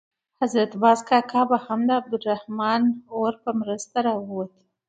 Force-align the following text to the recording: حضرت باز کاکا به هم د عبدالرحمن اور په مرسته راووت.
حضرت 0.41 0.71
باز 0.81 0.99
کاکا 1.09 1.41
به 1.49 1.57
هم 1.65 1.79
د 1.87 1.89
عبدالرحمن 1.99 2.81
اور 3.17 3.33
په 3.43 3.49
مرسته 3.59 3.97
راووت. 4.07 4.53